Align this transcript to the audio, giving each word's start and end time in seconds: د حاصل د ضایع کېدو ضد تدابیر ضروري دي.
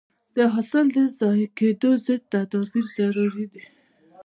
د 0.35 0.37
حاصل 0.53 0.85
د 0.95 0.97
ضایع 1.19 1.47
کېدو 1.57 1.89
ضد 2.05 2.21
تدابیر 2.31 2.85
ضروري 2.97 3.45
دي. 3.53 3.63